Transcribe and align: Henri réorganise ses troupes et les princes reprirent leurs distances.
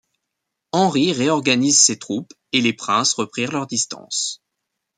Henri 0.71 1.13
réorganise 1.13 1.79
ses 1.79 1.99
troupes 1.99 2.33
et 2.53 2.61
les 2.61 2.73
princes 2.73 3.13
reprirent 3.13 3.51
leurs 3.51 3.67
distances. 3.67 4.41